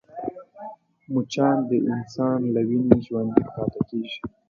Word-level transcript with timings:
مچان 1.13 1.57
د 1.69 1.71
انسان 1.91 2.39
له 2.53 2.61
وینې 2.69 2.97
ژوندی 3.05 3.43
پاتې 3.53 3.79
کېږي 3.89 4.19